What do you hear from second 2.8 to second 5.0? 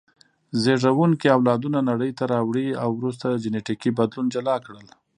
او وروسته جینټیکي بدلون جلا کړل.